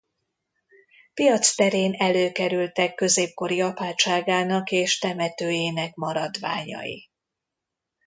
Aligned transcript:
Piacterén 1.13 1.93
előkerültek 1.93 2.95
középkori 2.95 3.61
apátságának 3.61 4.71
és 4.71 4.99
temetőjének 4.99 5.95
maradványai. 5.95 7.09